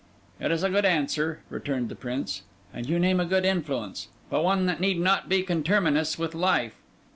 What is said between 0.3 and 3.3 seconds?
'It is a good answer,' returned the Prince; 'and you name a